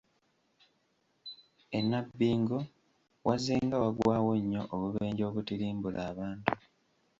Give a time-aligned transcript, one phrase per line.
[1.77, 2.57] E Nnabbingo
[3.27, 6.47] wazzenga wagwawo nnyo obubenje obutirimbula abantu.